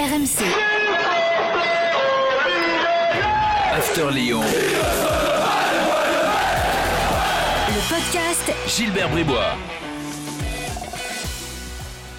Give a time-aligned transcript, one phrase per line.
[0.00, 0.40] RMC.
[3.76, 4.40] After Lyon.
[7.68, 9.56] Le podcast Gilbert Bribois.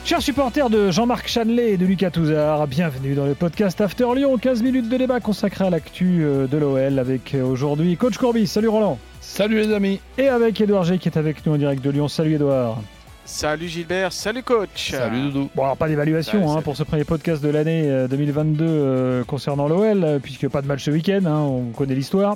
[0.05, 4.37] Chers supporters de Jean-Marc Chanlet et de Lucas Touzard, bienvenue dans le podcast After Lyon.
[4.37, 8.45] 15 minutes de débat consacré à l'actu euh, de l'OL avec euh, aujourd'hui Coach Courbis.
[8.45, 8.99] Salut Roland.
[9.21, 9.99] Salut les amis.
[10.19, 12.07] Et avec Edouard G qui est avec nous en direct de Lyon.
[12.07, 12.77] Salut Edouard.
[13.23, 14.91] Salut Gilbert, salut coach.
[14.91, 15.49] Salut Doudou.
[15.55, 19.67] Bon alors pas d'évaluation hein, pour ce premier podcast de l'année euh, 2022 euh, concernant
[19.67, 22.35] l'OL, euh, puisque pas de match ce week-end, hein, on connaît l'histoire.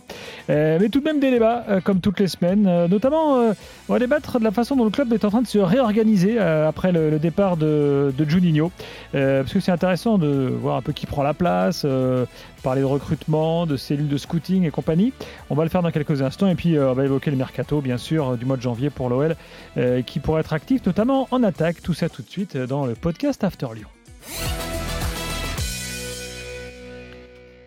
[0.50, 2.68] Euh, mais tout de même des débats, euh, comme toutes les semaines.
[2.68, 3.54] Euh, notamment, euh,
[3.90, 6.36] on va débattre de la façon dont le club est en train de se réorganiser
[6.40, 8.72] euh, après le, le départ de, de Juninho.
[9.16, 12.26] Euh, parce que c'est intéressant de voir un peu qui prend la place, euh,
[12.66, 15.14] parler de recrutement, de cellules de scouting et compagnie.
[15.52, 16.48] On va le faire dans quelques instants.
[16.48, 18.90] Et puis, euh, on va évoquer le mercato, bien sûr, euh, du mois de janvier
[18.90, 19.36] pour l'OL,
[19.78, 21.84] euh, qui pourrait être actif, notamment en attaque.
[21.84, 23.88] Tout ça tout de suite dans le podcast After Lyon.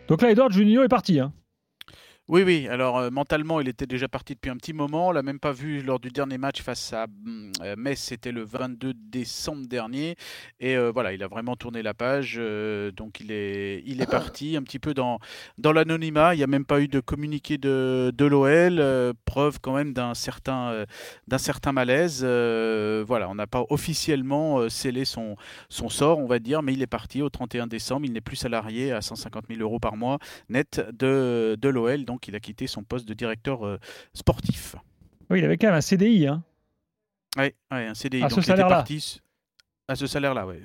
[0.08, 1.20] Donc là, Edouard Juninho est parti.
[1.20, 1.32] Hein.
[2.30, 5.08] Oui, oui, alors euh, mentalement, il était déjà parti depuis un petit moment.
[5.08, 8.32] On l'a même pas vu lors du dernier match face à hum, euh, Metz, c'était
[8.32, 10.14] le 22 décembre dernier.
[10.60, 12.38] Et euh, voilà, il a vraiment tourné la page.
[12.94, 15.18] donc il est, il est parti un petit peu dans,
[15.64, 16.34] l'anonymat.
[16.34, 19.14] Il n'y a même pas eu de communiqué de, de l'OL.
[19.24, 20.84] preuve quand même d'un certain,
[21.28, 22.22] d'un certain malaise.
[22.24, 25.36] Voilà, on n'a pas officiellement scellé son,
[25.70, 28.04] son sort, on va dire, mais il est parti au 31 décembre.
[28.04, 30.18] Il n'est plus salarié à 150 000 euros par mois
[30.50, 32.04] net de, de l'OL.
[32.04, 33.78] Donc il a quitté son poste de directeur euh,
[34.14, 34.74] sportif.
[35.30, 36.26] Oui, il avait quand même un CDI.
[36.26, 36.42] Hein.
[37.36, 38.22] Oui, un CDI.
[38.24, 38.84] À Donc ce salaire-là.
[39.90, 40.56] À ce salaire-là, oui.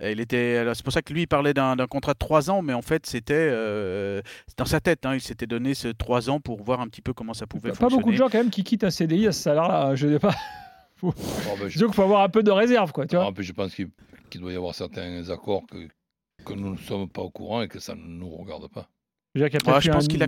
[0.00, 0.56] Il était.
[0.58, 2.82] alors, C'est pour ça que lui il parlait d'un contrat de 3 ans, mais en
[2.82, 4.20] fait c'était euh,
[4.58, 5.06] dans sa tête.
[5.06, 7.70] hein, il s'était donné ce 3 ans pour voir un petit peu comment ça pouvait
[7.70, 7.96] Pas fonctionner.
[8.02, 9.94] beaucoup de gens quand même qui quittent un CDI à ce salaire-là.
[9.94, 10.34] Je sais pas.
[11.02, 11.12] Bon,
[11.58, 13.06] ben, je, Disons qu'il faut avoir un peu de réserve, quoi.
[13.06, 13.90] Tu vois en plus, je pense qu'il
[14.40, 15.86] doit y avoir certains accords que,
[16.46, 18.88] que nous ne sommes pas au courant et que ça ne nous regarde pas.
[19.34, 20.26] Je veux dire qu'il y a Ouais, peut-être je eu pense un- qu'il a-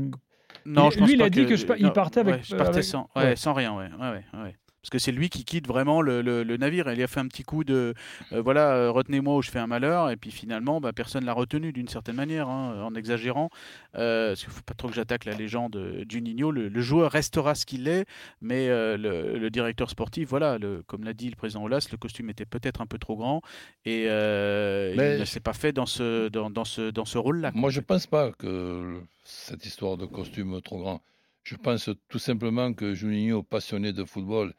[0.65, 2.41] Non, Lui- je pense lui, il a dit que je il non, partait avec- ouais,
[2.43, 3.37] je partais avec- sans, ouais, ouais.
[3.37, 4.57] sans rien, ouais, ouais, ouais.
[4.87, 6.89] Parce que c'est lui qui quitte vraiment le, le- le navire.
[6.93, 7.93] Il a fait un petit coup de
[8.33, 10.11] euh, voilà, euh, retenez-moi ou je fais un malheur.
[10.11, 13.51] Et puis finalement, bah, personne l'a retenu d'une certaine manière, hein, en exagérant.
[13.97, 16.53] Euh, parce qu'il ne faut pas trop que j'attaque la légende euh, Juninho.
[16.53, 18.07] Le, le joueur restera ce qu'il est,
[18.41, 22.47] mais euh, le, directeur sportif, voilà, comme l'a dit le président Olas, le costume était
[22.47, 23.43] peut-être un peu trop grand
[23.85, 27.51] et Mais il ne s'est pas fait dans ce, dans, dans ce, dans ce rôle-là.
[27.55, 31.03] Moi, je ne pense pas que cette histoire de costume trop grand.
[31.47, 34.53] Je pense tout simplement que Juninho, passionné de football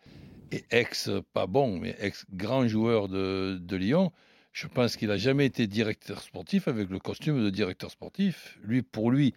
[0.53, 4.13] et ex, pas bon, mais ex grand joueur de, Lyon,
[4.53, 8.57] je pense qu'il n'a jamais été directeur sportif avec le costume de directeur sportif.
[8.63, 9.33] Lui, pour lui,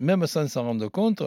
[0.00, 1.22] même sans s'en rendre compte,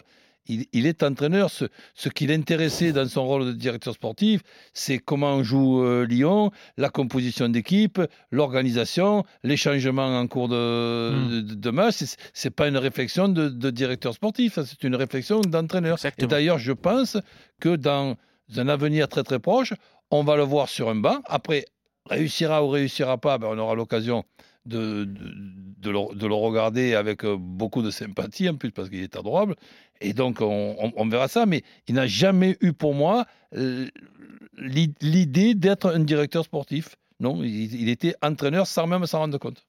[0.47, 1.49] il, il est entraîneur.
[1.49, 4.41] Ce, ce qui l'intéressait dans son rôle de directeur sportif,
[4.73, 8.01] c'est comment joue euh, Lyon, la composition d'équipe,
[8.31, 11.95] l'organisation, les changements en cours de, de, de match.
[11.97, 15.97] C'est- C'est pas une réflexion de, de directeur sportif, c'est une réflexion d'entraîneur.
[16.23, 17.17] Et d'ailleurs, je pense
[17.59, 18.15] que dans
[18.57, 19.73] un avenir très très proche,
[20.11, 21.19] on va le voir sur un banc.
[21.25, 21.65] Après,
[22.09, 24.23] réussira ou réussira pas, ben, on aura l'occasion
[24.69, 29.01] de, de, le, de le regarder avec euh, beaucoup de sympathie, en plus, parce qu'il
[29.03, 29.55] est adorable.
[30.01, 31.45] Et donc, on, on- verra ça.
[31.45, 33.25] Mais il n'a jamais eu pour moi
[33.55, 33.87] euh,
[34.57, 36.95] l'i- l'idée d'être un directeur sportif.
[37.19, 39.65] Non, il était entraîneur sans même s'en rendre compte.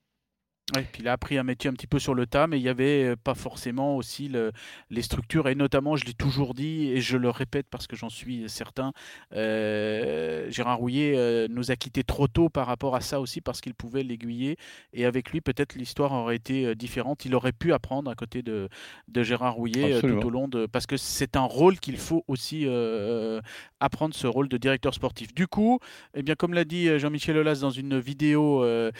[0.72, 2.68] Puis il a appris un métier un petit peu sur le tas, mais il n'y
[2.68, 4.52] avait euh, pas forcément aussi le-
[4.90, 5.48] les structures.
[5.48, 8.92] Et notamment, je l'ai toujours dit, et je le répète parce que j'en suis certain,
[9.34, 13.60] euh, Gérard Rouillet euh, nous a quittés trop tôt par rapport à ça aussi, parce
[13.60, 14.56] qu'il pouvait l'aiguiller.
[14.92, 17.24] Et avec lui, peut-être l'histoire aurait été différente.
[17.24, 18.68] Il aurait pu apprendre à côté de,
[19.08, 20.20] de Gérard Rouillet Absolument.
[20.20, 20.66] tout au long de...
[20.66, 23.40] Parce que c'est un rôle qu'il faut aussi euh,
[23.80, 25.34] apprendre, ce rôle de directeur sportif.
[25.34, 25.78] Du coup,
[26.14, 28.90] eh bien, comme l'a dit Jean-Michel Aulas dans une vidéo euh,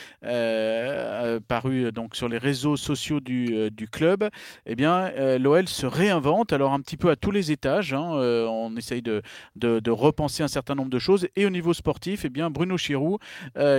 [1.66, 4.28] euh, euh, donc sur les réseaux sociaux du, euh, club,
[4.66, 7.92] eh bien, euh, l'OL se réinvente, alors un petit peu à tous les étages.
[7.92, 9.22] hein, on essaye de,
[9.90, 11.26] repenser un certain nombre de choses.
[11.36, 13.18] Et au niveau sportif, eh bien, Bruno Chirou,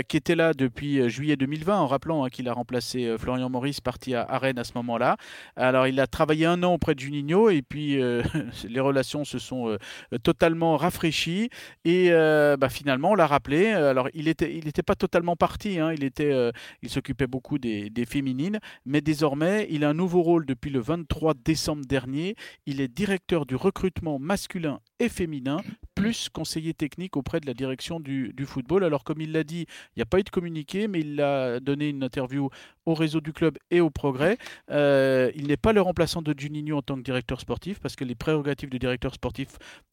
[0.07, 4.13] qui était là depuis juillet 2020, en rappelant hein, qu'il a remplacé Florian Maurice, parti
[4.13, 5.17] à, à Rennes à ce moment-là.
[5.55, 7.97] Alors, il a travaillé un an auprès de Juninho, et puis
[8.67, 9.77] les relations se sont
[10.23, 11.49] totalement rafraîchies.
[11.85, 13.67] Et bah, finalement, on l'a rappelé.
[13.67, 15.79] Alors, il n'était il était pas totalement parti.
[15.79, 16.33] hein, il était,
[16.81, 18.59] il s'occupait beaucoup des, des féminines.
[18.85, 22.35] Mais désormais, il a un nouveau rôle depuis le 23 décembre dernier.
[22.65, 25.61] Il est directeur du recrutement masculin et féminin,
[26.01, 28.83] plus conseiller technique auprès de la direction du, du football.
[28.83, 29.65] Alors comme il l'a dit,
[29.95, 32.49] il n'y a pas eu de communiqué, mais il a donné une interview
[32.85, 34.37] au réseau du club et au progrès.
[34.71, 38.03] Euh, il n'est pas le remplaçant de Juninho en tant que directeur sportif parce que
[38.03, 39.49] les prérogatives du directeur sportif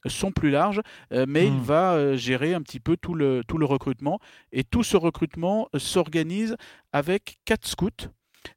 [0.07, 0.81] sont plus larges,
[1.13, 1.63] euh, mais il Hmm.
[1.63, 4.19] va euh, gérer un petit peu tout le, tout le recrutement.
[4.53, 6.57] Et tout ce recrutement s'organise
[6.93, 8.09] avec quatre scouts.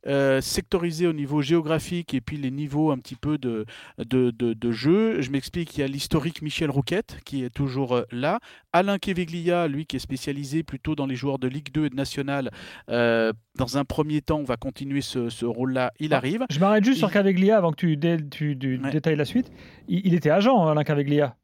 [0.08, 3.66] Euh, sectorisés au niveau géographique et puis les niveaux un petit peu de,
[3.98, 5.22] de, de- de jeu.
[5.22, 8.40] Je m'explique, il y a l'historique Michel Rouquette qui est toujours euh, là.
[8.74, 11.96] Alain Keviglia, lui qui est spécialisé plutôt dans les joueurs de Ligue 2 et de
[11.96, 12.52] National,
[12.90, 15.92] euh, dans un premier temps, on va continuer ce, ce rôle-là.
[16.00, 16.46] Il Ah, arrive.
[16.50, 18.92] Je m'arrête juste sur Caveglia avant que tu, dé- tu- tu Ouais.
[18.92, 19.52] détailles la suite.
[19.88, 21.36] Il, il était agent, Alain Caveglia.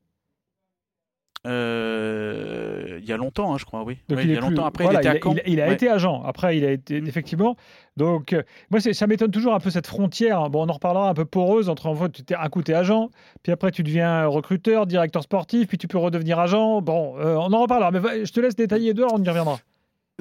[1.45, 3.97] Euh, il y a longtemps, hein, je crois, oui.
[4.09, 4.65] Donc Ouais, il, il y a plus- longtemps.
[4.65, 5.35] Après, voilà, il était à il, Caen.
[5.45, 5.73] il- il a Ouais.
[5.73, 6.23] été agent.
[6.23, 7.55] Après, il a été effectivement.
[7.95, 10.49] Donc, euh, moi, ça m'étonne toujours un peu cette frontière.
[10.49, 13.09] Bon, on en reparlera un peu poreuse entre en fait, un coup, tu es agent,
[13.43, 16.81] puis après, tu deviens recruteur, directeur sportif, puis tu peux redevenir agent.
[16.81, 17.91] Bon, euh, on en reparlera.
[17.91, 19.57] Mais va- je te laisse détailler, Edouard, on y reviendra.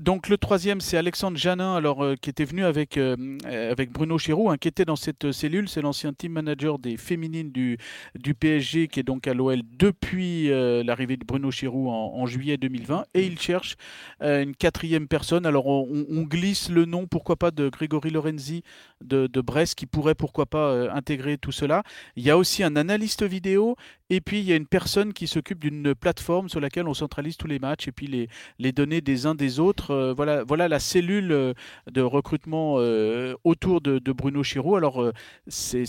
[0.02, 3.16] Donc le troisième, c'est Alexandre Janin, alors euh, qui était venu avec euh,
[3.46, 5.70] avec Bruno Chirou, hein, qui était dans cette euh, cellule.
[5.70, 7.78] C'est l'ancien team manager des féminines du
[8.14, 10.48] du PSG, qui est donc à l'OL depuis
[10.84, 13.06] l'arrivée de Bruno Chirou en, en juillet 2020.
[13.14, 13.76] Et il cherche
[14.20, 15.46] une quatrième personne.
[15.46, 18.62] Alors on, on glisse le nom, pourquoi pas, de Grégory Lorenzi
[19.04, 21.82] de, de Brest, qui pourrait pourquoi pas euh, intégrer tout cela.
[22.16, 23.76] Il y a aussi un analyste vidéo,
[24.10, 27.36] et puis il y a une personne qui s'occupe d'une plateforme sur laquelle on centralise
[27.36, 28.28] tous les matchs et puis les
[28.58, 29.90] les données des uns des autres.
[29.90, 31.54] Euh, voilà, voilà la cellule euh,
[31.90, 34.76] de recrutement euh, autour de, de Bruno Chirou.
[34.76, 35.12] Alors,
[35.46, 35.84] c'est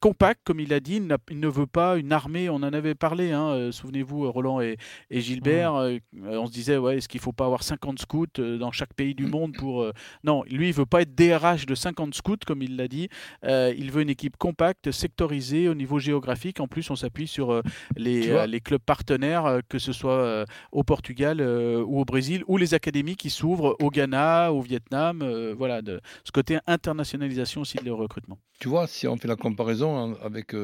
[0.00, 1.00] compact, comme il a dit.
[1.30, 2.48] Il, ne veut pas une armée.
[2.48, 4.76] On en avait parlé, hein, souvenez-vous, Roland et,
[5.10, 5.74] et Gilbert.
[5.74, 8.94] euh, on se disait, ouais, est-ce qu'il ne faut pas avoir 50 scouts dans chaque
[8.94, 9.86] pays du monde pour.
[10.22, 13.08] Non, lui, il veut pas être DRH de 50 scouts, comme il l'a dit.
[13.44, 16.60] Euh, il veut une équipe compacte, sectorisée au niveau géographique.
[16.60, 17.62] En plus, on s'appuie sur euh,
[17.96, 22.74] les, euh, les clubs partenaires, que ce soit au Portugal ou au Brésil, ou les
[22.74, 25.22] académies qui s'ouvrent au Ghana, au Vietnam.
[25.56, 28.38] voilà, de ce côté internationalisation aussi de leur recrutement.
[28.60, 30.54] Tu vois, si on fait la comparaison hein, avec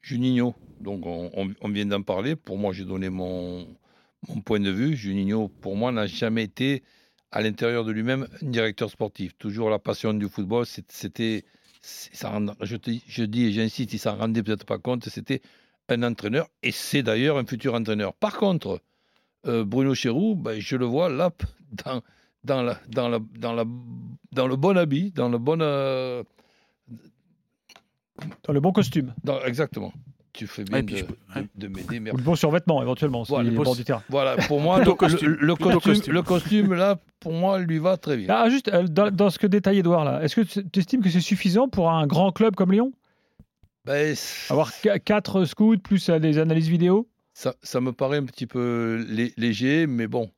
[0.00, 3.66] Juninho, donc on, on- on vient d'en parler, pour moi j'ai donné mon,
[4.28, 4.96] mon point de vue.
[4.96, 6.82] Juninho, pour moi, n'a jamais été
[7.30, 9.36] à l'intérieur de lui-même un directeur sportif.
[9.38, 11.44] Toujours la passion du football, c'était,
[11.82, 15.42] je, dis et j'insiste, il s'en rendait peut-être pas compte, c'était
[15.88, 18.14] un entraîneur et c'est d'ailleurs un futur entraîneur.
[18.14, 18.80] Par contre,
[19.46, 21.30] euh, Bruno Chéroux, ben, je le vois là
[21.84, 22.02] dans,
[22.44, 23.64] dans, la, dans, la, dans, la,
[24.32, 25.60] dans le bon habit, dans le bon.
[25.60, 26.22] euh,
[28.44, 29.14] Dans le bon costume.
[29.24, 29.92] dans- exactement.
[30.38, 31.42] Tu fais bien de, je peux- ouais.
[31.56, 31.98] de- de m'aider.
[31.98, 32.16] Ou merci.
[32.18, 34.02] le bon survêtement, éventuellement, si Voilà, il est le bord beau- du terrain.
[34.08, 35.36] Voilà, pour moi, le, costume.
[35.40, 36.12] le- costume, costume.
[36.14, 38.28] le costume, là, pour moi, lui va très bien.
[38.30, 41.10] Ah, juste, euh, dans, dans ce que détaille Edouard, là, est-ce que tu estimes que
[41.10, 42.92] c'est suffisant pour un grand club comme Lyon?
[43.84, 44.14] Ben,
[44.50, 44.70] Avoir
[45.04, 47.08] 4 scouts plus euh, des analyses vidéo?
[47.32, 50.30] Ça, ça me paraît un petit peu lé- léger, mais bon,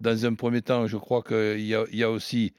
[0.00, 2.52] dans un premier temps, je crois qu'il y a, il y a aussi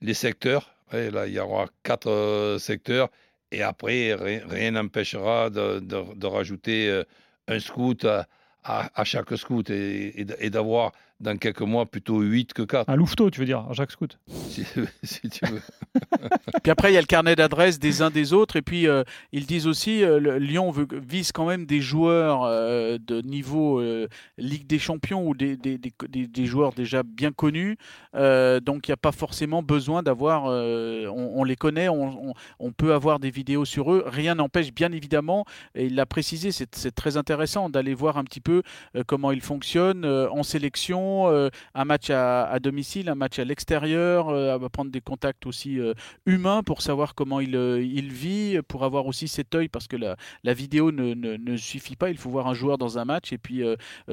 [0.00, 0.74] les secteurs.
[0.92, 3.08] Ouais, là, il y aura quatre euh, secteurs.
[3.52, 7.04] Et après, rien n'empêchera de, de- rajouter euh,
[7.48, 8.26] un scout à,
[8.62, 12.96] à- à chaque scout et, et d'avoir dans quelques mois plutôt 8 que 4, Un
[12.96, 14.64] louveteau, tu veux dire, Jacques Scout si,
[15.02, 15.60] si tu veux.
[16.62, 18.56] Puis après, il y a le carnet d'adresses des uns des autres.
[18.56, 19.02] Et puis, euh,
[19.32, 23.80] ils disent aussi, euh, le- Lyon veut, vise quand même des joueurs euh, de niveau
[23.80, 24.08] euh,
[24.38, 27.76] Ligue des Champions ou des, des, des- des- des joueurs déjà bien connus.
[28.14, 30.44] Euh, donc, il n'y a pas forcément besoin d'avoir.
[30.48, 34.04] euh, on, on les connaît, on, on- on peut avoir des vidéos sur eux.
[34.06, 35.44] Rien n'empêche, bien évidemment,
[35.74, 38.62] et il l'a précisé, c'est c'est très intéressant d'aller voir un petit peu
[38.96, 43.44] euh, comment ils fonctionnent euh, en sélection, euh, un match à, domicile, un match à
[43.44, 45.94] l'extérieur, euh, à prendre des contacts aussi euh,
[46.26, 50.92] humain pour savoir comment il, vit, pour avoir aussi cet œil, parce que la, vidéo
[50.92, 53.62] ne, ne- suffit pas, il faut voir un joueur dans un match et puis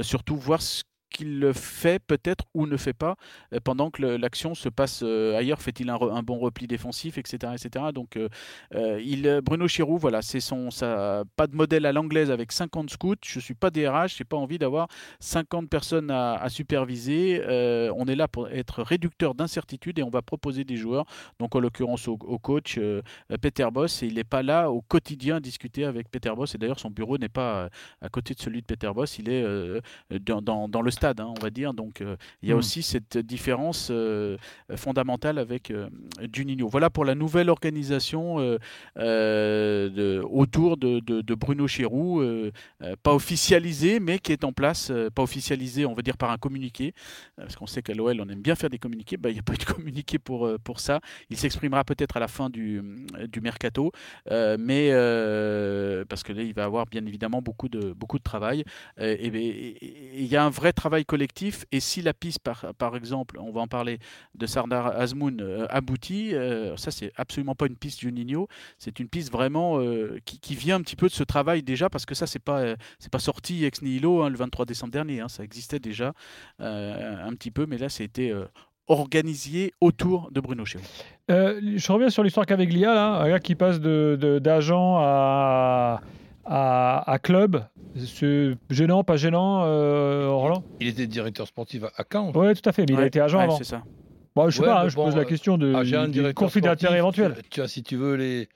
[0.02, 3.16] surtout voir ce qu'il fait peut-être ou ne fait pas
[3.54, 5.62] euh, pendant que l'action se passe euh, ailleurs.
[5.62, 7.54] Fait-il un, bon repli défensif, etc.
[7.54, 7.86] etc.
[7.94, 10.70] Donc euh, il, Bruno Chirou, voilà, c'est son
[11.36, 13.16] pas de modèle à l'anglaise avec 50 scouts.
[13.26, 14.88] Je suis pas DRH, j'ai pas envie d'avoir
[15.20, 17.42] 50 personnes à, superviser.
[17.96, 21.06] On est là pour être réducteur d'incertitude et on va proposer des joueurs
[21.40, 22.80] donc en l'occurrence au, coach
[23.42, 26.80] Peter Boss, il n'est pas là au quotidien à discuter avec Peter Boss, et d'ailleurs
[26.80, 27.70] son bureau n'est pas
[28.02, 29.44] à côté de celui de Peter Boss, il est
[30.20, 31.74] dans, dans- dans le stade, hein, on va dire.
[31.74, 32.04] Donc
[32.42, 32.60] il y a Hmm.
[32.60, 33.92] aussi cette différence
[34.76, 35.72] fondamentale avec
[36.34, 36.68] Juninho.
[36.68, 38.58] Voilà pour la nouvelle organisation
[38.98, 42.52] euh, de, autour de, de, de, Bruno Chéroux, euh,
[42.82, 46.32] euh, pas officialisé, mais qui est en place, euh, pas officialisé, on va dire par
[46.32, 46.94] un communiqué,
[47.40, 49.40] euh, parce qu'on sait qu'à l'OL, on aime bien faire des communiqués, bah, il n'y
[49.40, 51.00] a pas eu de communiqué pour, euh, pour ça.
[51.30, 52.82] Il s'exprimera peut-être à la fin du,
[53.32, 53.92] du mercato,
[54.32, 54.88] euh, mais
[56.10, 58.64] parce que là, il va avoir bien évidemment beaucoup de, beaucoup de travail.
[59.00, 59.78] et
[60.22, 63.52] il y a un vrai travail collectif, et si la piste, par, par exemple, on
[63.52, 64.00] va en parler,
[64.36, 66.34] de Sardar Azmoun aboutit,
[66.78, 70.76] ça, c'est absolument pas une piste Juninho, c'est une piste vraiment euh, qui, qui, vient
[70.76, 73.66] un petit peu de ce travail déjà, parce que ça, c'est pas, c'est pas sorti
[73.66, 76.14] ex nihilo hein, le 23 décembre dernier, hein, ça existait déjà
[76.62, 78.46] euh, un petit peu, mais là, c'était euh,
[78.88, 80.84] organisé autour de Bruno Chéreau.
[81.30, 86.02] Euh, je reviens sur l'histoire qu'Aveglia, là, un qui passe de, de, d'agent à,
[86.48, 87.64] à, à, club.
[87.96, 89.62] C'est gênant, pas gênant,
[90.38, 90.64] Roland?
[90.80, 92.32] Il était directeur sportif à Caen.
[92.36, 93.58] Oui, tout à fait, mais ouais, il a été agent ouais, avant.
[93.58, 93.84] C'est ça.
[94.36, 97.00] Bon, je sais ouais, pas, hein, je pose la question de, agent, du conflit d'intérêt
[97.00, 97.34] éventuel.
[97.44, 98.48] Tu, tu, as, si tu veux, les,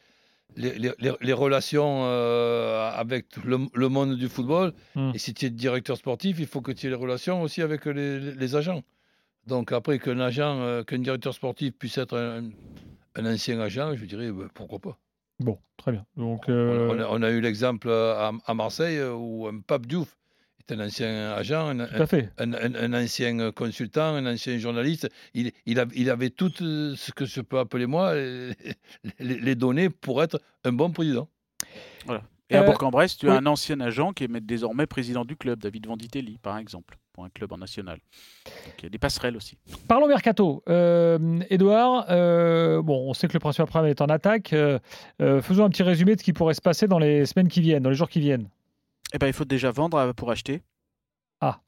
[0.55, 4.74] les, les, les relations euh, avec le, le, monde du football.
[4.95, 5.12] Hmm.
[5.13, 7.86] Et si tu es directeur sportif, il faut que tu aies les relations aussi avec
[7.86, 8.81] les, les agents.
[9.48, 12.50] Donc après qu'un agent, euh, qu'un directeur sportif puisse être un,
[13.15, 14.98] un, ancien agent, je dirais bah, pourquoi pas.
[15.41, 16.05] Bon, très bien.
[16.15, 16.89] Donc, euh...
[16.89, 20.17] on, a, on, a, eu l'exemple à, à, Marseille où un Pape Diouf
[20.60, 25.10] est un ancien agent, un, un, un, ancien consultant, un ancien journaliste.
[25.33, 28.65] Il, il, a, il, avait tout ce que je peux appeler moi, les,
[29.19, 31.27] les données pour être un bon président.
[32.05, 32.24] Voilà.
[32.51, 33.31] Et à Bourg-en-Bresse, tu oui.
[33.31, 37.24] as un ancien agent qui est désormais président du club, David Vanditelli, par exemple, pour
[37.24, 38.00] un club en national.
[38.46, 39.58] Donc, il y a des passerelles aussi.
[39.88, 40.63] Parlons mercato.
[40.67, 44.53] Euh, Edouard, euh, bon, on sait que le principal problème est en attaque.
[44.53, 44.79] Euh,
[45.41, 47.84] faisons un petit résumé de ce qui pourrait se passer dans les semaines qui viennent,
[47.84, 48.50] dans les jours qui viennent.
[49.13, 50.62] Eh ben, il faut déjà vendre pour acheter.
[51.41, 51.60] Ah.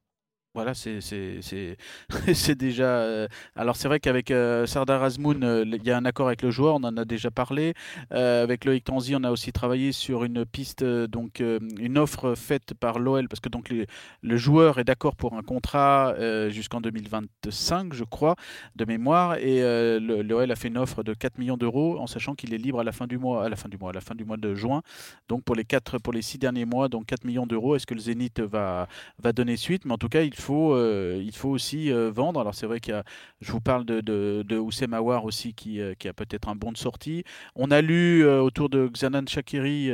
[0.56, 2.86] Voilà, c'est déjà.
[2.86, 6.44] Euh, alors, c'est vrai qu'avec euh, Sardar Azmoun, il euh, y a un accord avec
[6.44, 7.74] le joueur, on en a déjà parlé.
[8.12, 13.00] Avec Loïc Tanzi, on a aussi travaillé sur une piste, donc une offre faite par
[13.00, 13.74] l'OL, parce que donc
[14.22, 16.14] le joueur est d'accord pour un contrat
[16.50, 18.36] jusqu'en 2025, je crois,
[18.76, 19.38] de mémoire.
[19.38, 19.62] Et
[20.00, 22.84] l'OL a fait une offre de 4 millions d'euros, en sachant qu'il est libre à
[22.84, 24.54] la fin du mois, à la fin du mois, à la fin du mois de
[24.54, 24.84] juin.
[25.30, 27.76] Donc, pour les, quatre, pour les six derniers mois, donc 4 millions d'euros.
[27.76, 28.88] Est-ce que le Zénith va,
[29.22, 29.86] va donner suite?
[29.86, 32.40] Mais en tout cas, il euh, il faut aussi euh, vendre.
[32.40, 33.04] Alors c'est vrai a,
[33.42, 36.72] je vous parle de, de, de Oussem Aouar aussi qui, euh, a peut-être un bon
[36.72, 37.24] de sortie.
[37.56, 39.92] On a lu autour de Xanan Shakiri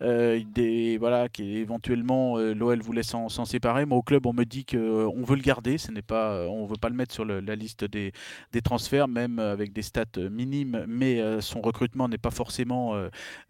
[0.00, 3.86] des, voilà, qui éventuellement l'OL voulait s'en séparer.
[3.86, 5.78] Moi au club on me dit qu'on veut le garder.
[5.78, 8.12] Ce n'est pas, on veut pas le mettre sur la liste des,
[8.52, 12.94] des transferts, même avec des stats minimes, mais son recrutement n'est pas forcément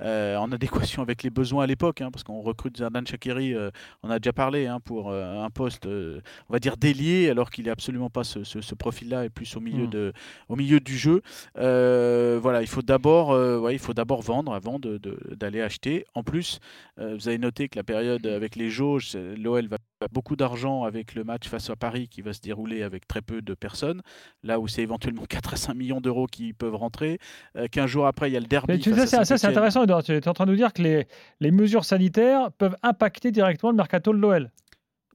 [0.00, 3.54] en adéquation avec les besoins à l'époque, hein, parce qu'on recrute Xanan Shakiri,
[4.02, 5.88] on a déjà parlé hein, pour un poste
[6.48, 9.56] on va dire délié, alors qu'il n'est absolument pas ce, ce, ce profil-là, et plus
[9.56, 9.90] au milieu, Mm.
[9.90, 10.12] de,
[10.48, 11.22] au milieu du jeu.
[11.58, 16.04] Euh, voilà, il faut d'abord euh, ouais, il faut d'abord vendre avant d'aller acheter.
[16.14, 16.58] En plus,
[16.98, 19.78] euh, vous avez noté que la période avec les jauges, l'OL va
[20.12, 23.40] beaucoup d'argent avec le match face à Paris qui va se dérouler avec très peu
[23.42, 24.02] de personnes,
[24.42, 27.18] là où c'est éventuellement 4 à 5 millions d'euros qui peuvent rentrer.
[27.56, 28.74] Euh, 15 jours après, il y a le derby.
[28.74, 30.02] Mais tu sais, ça, ça c'est intéressant, Edouard.
[30.02, 31.06] Tu es en train de nous dire que les,
[31.40, 34.50] les mesures sanitaires peuvent impacter directement le mercato de l'OL.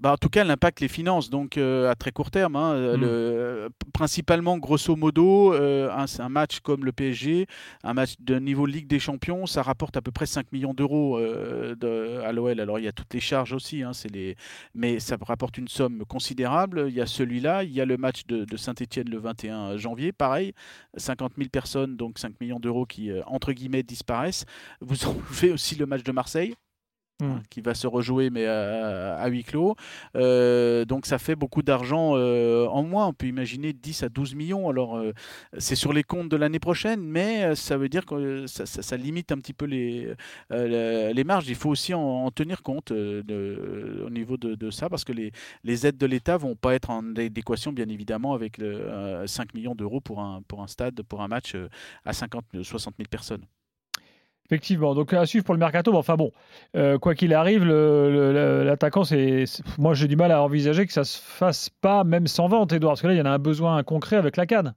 [0.02, 2.56] Bah, en tout cas, elle impacte les finances, donc euh, à très court terme.
[2.56, 3.02] Hein, Mm.
[3.02, 7.46] le, euh, principalement, grosso modo, euh, un, un, match comme le PSG,
[7.84, 11.20] un match de niveau Ligue des Champions, ça rapporte à peu près 5 millions d'euros
[11.20, 12.60] euh, de, à l'OL.
[12.60, 14.36] Alors, il y a toutes les charges aussi, hein, les...
[14.74, 16.86] mais ça rapporte une somme considérable.
[16.88, 20.12] Il y a celui-là, il y a le match de, de Saint-Etienne le 21 janvier,
[20.12, 20.54] pareil,
[20.98, 24.46] 50 000 personnes, donc 5 millions d'euros qui, entre guillemets, disparaissent.
[24.80, 26.56] Vous enlevez aussi le match de Marseille?
[27.22, 27.42] Mmh.
[27.52, 29.76] qui va se rejouer mais à, à huis clos.
[30.16, 33.06] Euh, donc ça fait beaucoup d'argent euh, en moins.
[33.08, 34.70] On peut imaginer 10 à 12 millions.
[34.70, 35.14] Alors euh,
[35.60, 38.98] c'est sur les comptes de l'année prochaine, mais ça veut dire que ça, ça, ça
[38.98, 40.16] limite un petit peu les,
[40.50, 41.48] les marges.
[41.48, 45.14] Il faut aussi en, en tenir compte de, au niveau de, de, ça parce que
[45.14, 45.32] les,
[45.64, 49.76] les aides de l'État vont pas être en adéquation bien évidemment avec le, 5 millions
[49.76, 51.56] d'euros pour un, pour un stade, pour un match
[52.06, 53.46] à 50, 60 000 personnes.
[54.52, 55.96] Effectivement, donc à suivre pour le mercato.
[55.96, 56.34] Enfin bon,
[56.76, 59.46] euh, quoi qu'il arrive, l'attaquant, c'est
[59.78, 62.92] moi j'ai du mal à envisager que ça se fasse pas même sans vente, Edouard,
[62.92, 64.74] parce que là il y en a un besoin concret avec la canne.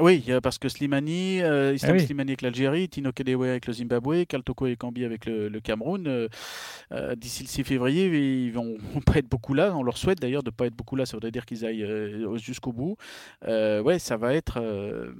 [0.00, 2.06] Oui, parce que Slimani, euh, Islam Ah oui.
[2.06, 6.06] Slimani avec l'Algérie, Tino Kedewe avec le Zimbabwe, Kaltoko et Kambi avec le, le Cameroun.
[6.06, 6.28] euh,
[6.92, 9.74] euh, D'ici le 6 février, ils vont, vont pas être beaucoup là.
[9.76, 11.04] On leur souhaite d'ailleurs de pas être beaucoup là.
[11.04, 12.96] Ça voudrait dire qu'ils aillent euh, jusqu'au bout.
[13.46, 15.10] Euh, ouais, ça va être, euh,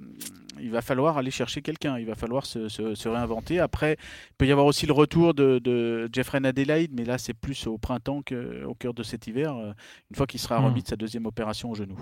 [0.60, 3.58] il va falloir aller chercher quelqu'un, il va falloir se, se- se réinventer.
[3.58, 3.96] Après,
[4.30, 7.66] il peut y avoir aussi le retour de, de Jeffrey Adelaide, mais là c'est plus
[7.66, 9.72] au printemps qu'au cœur de cet hiver, euh,
[10.10, 10.66] une fois qu'il sera Hmm.
[10.66, 11.98] remis de sa deuxième opération au genou.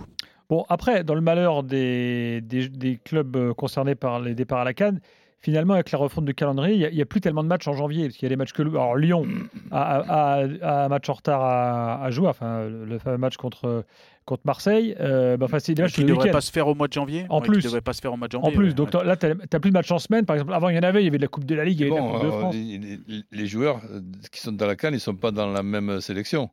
[0.49, 4.65] Bon, après, dans le malheur des, des, des clubs euh, concernés par les départs à
[4.65, 5.01] la Cannes,
[5.41, 8.05] finalement, avec la refonte du calendrier, il n'y a, plus tellement de matchs en janvier.
[8.05, 8.63] Parce qu'il y a des matchs que.
[8.63, 9.27] Alors, Lyon
[9.71, 13.37] a, a- a- a un match en retard à, à jouer, enfin, le, fameux match
[13.37, 13.85] contre,
[14.25, 14.95] contre Marseille.
[15.01, 16.37] Euh, bah, enfin, c'est des matchs qui le ne devrait week-end.
[16.37, 17.27] pas se faire au mois de janvier.
[17.29, 17.59] En Ouais, plus.
[17.59, 18.57] Qui devrait pas se faire au mois de En janvier.
[18.57, 19.05] plus, ouais, donc ouais.
[19.05, 20.25] là, tu n'as plus de match en semaine.
[20.27, 21.65] Par exemple, avant, il y en avait, il y avait de la Coupe de la
[21.65, 22.55] Ligue, il y avait de la Coupe de euh, France.
[22.55, 24.01] les, les- les joueurs euh,
[24.33, 26.51] qui sont dans la canne, ils ne sont pas dans la même sélection.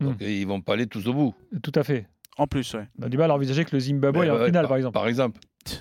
[0.00, 0.24] Donc Hmm.
[0.24, 1.34] ils ne vont pas aller tous au bout.
[1.62, 2.06] Tout à fait.
[2.38, 2.86] En plus, ouais.
[3.00, 4.68] On a du mal à envisager que le Zimbabwe Mais, est en ouais, finale, par,
[4.70, 4.94] par exemple.
[4.94, 5.40] Par exemple.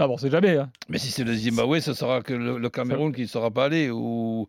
[0.00, 0.56] Ah bon, c'est jamais.
[0.56, 0.70] hein.
[0.88, 3.66] Mais si c'est le Zimbabwe, ce sera que le, le Cameroun qui ne sera pas
[3.66, 3.90] allé.
[3.90, 4.48] Ou,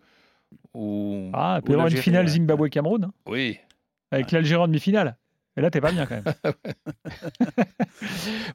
[0.73, 1.29] ou...
[1.33, 2.27] Ah, il peut y avoir une finale.
[2.27, 3.59] Zimbabwe-Cameroun, hein, Oui.
[4.09, 5.17] avec l'Algérie en demi-finale.
[5.55, 6.33] Et là, t'es pas bien quand même.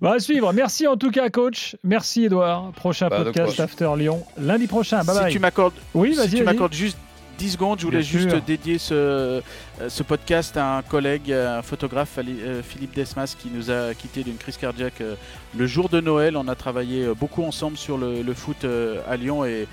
[0.01, 0.53] bon, à suivre.
[0.53, 1.77] Merci en tout cas, coach.
[1.85, 2.73] Merci, Edouard.
[2.73, 3.61] Prochain Bah, podcast.
[3.61, 5.05] After Lyon lundi prochain.
[5.05, 5.33] Bye si bye.
[5.33, 6.99] tu m'accordes Oui, si tu m'accordes juste
[7.41, 8.43] 10 secondes, je voulais Bien juste sûr.
[8.43, 9.41] dédier ce, euh,
[9.89, 14.37] ce podcast à un collègue, un photographe, euh, Philippe Desmas, qui nous a quitté d'une
[14.37, 15.15] crise cardiaque euh,
[15.57, 16.37] le jour de Noël.
[16.37, 19.67] On a travaillé euh, beaucoup ensemble sur le, le foot euh, à Lyon et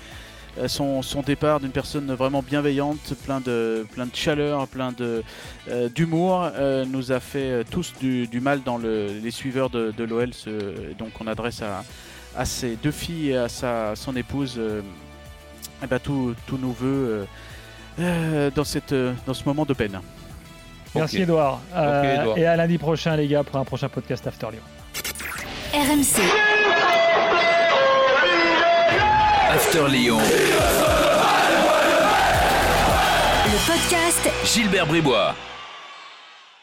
[0.58, 5.90] euh, son, son départ d'une personne vraiment bienveillante, plein de, plein de chaleur, plein euh,
[5.90, 9.92] d'humour, euh, nous a fait euh, tous du, du mal dans le- les suiveurs de,
[9.94, 10.30] de l'OL.
[10.98, 11.84] donc on adresse à,
[12.34, 14.80] à ses deux filles et à sa, son épouse euh,
[15.84, 17.24] eh ben, tous nos voeux euh, euh,
[17.98, 20.00] dans, cette, euh, dans ce moment de peine.
[20.94, 21.22] Merci, Ok.
[21.22, 21.60] Edouard.
[21.74, 22.38] Euh, Edouard.
[22.38, 24.62] Et à lundi prochain, les gars, pour un prochain podcast After Lyon.
[25.74, 26.22] RMC,
[29.50, 30.18] After Lyon.
[33.46, 35.34] le podcast Gilbert Bribois.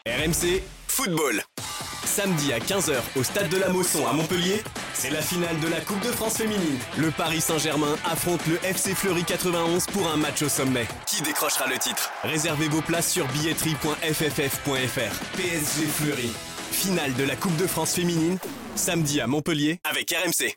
[0.06, 1.42] RMC Football.
[2.04, 4.62] Samedi à 15h au stade de la Mosson à Montpellier,
[4.96, 6.78] c'est la finale de la Coupe de France féminine.
[6.96, 10.86] Le Paris Saint-Germain affronte le FC Fleury 91 pour un match au sommet.
[11.06, 12.10] Qui décrochera le titre?
[12.22, 15.36] Réservez vos places sur billetterie.fff.fr.
[15.36, 16.32] PSG Fleury.
[16.72, 18.38] Finale de la Coupe de France féminine,
[18.74, 20.56] samedi à Montpellier avec RMC.